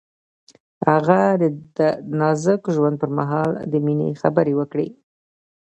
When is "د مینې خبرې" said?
3.71-4.53